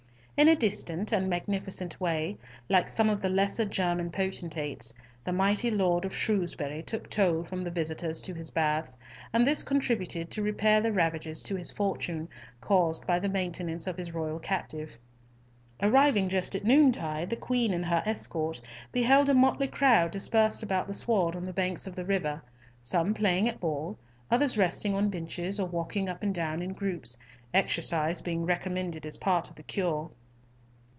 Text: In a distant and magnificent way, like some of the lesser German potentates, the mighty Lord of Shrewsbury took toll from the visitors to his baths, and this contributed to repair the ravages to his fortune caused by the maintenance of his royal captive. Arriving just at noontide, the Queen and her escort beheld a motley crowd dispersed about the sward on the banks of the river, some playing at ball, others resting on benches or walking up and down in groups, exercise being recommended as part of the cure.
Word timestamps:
In 0.37 0.47
a 0.47 0.55
distant 0.55 1.11
and 1.11 1.27
magnificent 1.29 2.01
way, 2.01 2.35
like 2.67 2.87
some 2.89 3.11
of 3.11 3.21
the 3.21 3.29
lesser 3.29 3.63
German 3.63 4.09
potentates, 4.09 4.91
the 5.23 5.31
mighty 5.31 5.69
Lord 5.69 6.03
of 6.03 6.15
Shrewsbury 6.15 6.81
took 6.81 7.11
toll 7.11 7.43
from 7.43 7.63
the 7.63 7.69
visitors 7.69 8.23
to 8.23 8.33
his 8.33 8.49
baths, 8.49 8.97
and 9.33 9.45
this 9.45 9.61
contributed 9.61 10.31
to 10.31 10.41
repair 10.41 10.81
the 10.81 10.91
ravages 10.91 11.43
to 11.43 11.55
his 11.55 11.69
fortune 11.71 12.27
caused 12.59 13.05
by 13.05 13.19
the 13.19 13.29
maintenance 13.29 13.85
of 13.85 13.97
his 13.97 14.15
royal 14.15 14.39
captive. 14.39 14.97
Arriving 15.79 16.27
just 16.27 16.55
at 16.55 16.65
noontide, 16.65 17.29
the 17.29 17.35
Queen 17.35 17.71
and 17.71 17.85
her 17.85 18.01
escort 18.07 18.59
beheld 18.91 19.29
a 19.29 19.35
motley 19.35 19.67
crowd 19.67 20.09
dispersed 20.09 20.63
about 20.63 20.87
the 20.87 20.95
sward 20.95 21.35
on 21.35 21.45
the 21.45 21.53
banks 21.53 21.85
of 21.85 21.93
the 21.93 22.05
river, 22.05 22.41
some 22.81 23.13
playing 23.13 23.47
at 23.47 23.59
ball, 23.59 23.95
others 24.31 24.57
resting 24.57 24.95
on 24.95 25.07
benches 25.11 25.59
or 25.59 25.67
walking 25.67 26.09
up 26.09 26.23
and 26.23 26.33
down 26.33 26.63
in 26.63 26.73
groups, 26.73 27.19
exercise 27.53 28.23
being 28.23 28.43
recommended 28.43 29.05
as 29.05 29.17
part 29.17 29.47
of 29.47 29.55
the 29.55 29.61
cure. 29.61 30.09